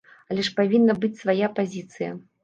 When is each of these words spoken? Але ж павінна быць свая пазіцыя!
Але 0.35 0.43
ж 0.45 0.53
павінна 0.59 0.95
быць 1.03 1.19
свая 1.19 1.49
пазіцыя! 1.59 2.09